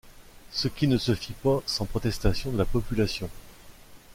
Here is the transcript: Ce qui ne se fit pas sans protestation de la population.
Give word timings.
Ce 0.51 0.67
qui 0.67 0.87
ne 0.87 0.97
se 0.97 1.13
fit 1.13 1.33
pas 1.33 1.61
sans 1.67 1.85
protestation 1.85 2.51
de 2.51 2.57
la 2.57 2.65
population. 2.65 3.29